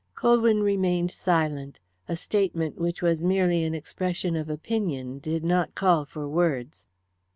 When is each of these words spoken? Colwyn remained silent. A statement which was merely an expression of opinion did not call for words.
Colwyn 0.15 0.63
remained 0.63 1.11
silent. 1.11 1.79
A 2.07 2.15
statement 2.15 2.79
which 2.79 3.03
was 3.03 3.21
merely 3.21 3.63
an 3.63 3.75
expression 3.75 4.35
of 4.35 4.49
opinion 4.49 5.19
did 5.19 5.43
not 5.43 5.75
call 5.75 6.05
for 6.05 6.27
words. 6.27 6.87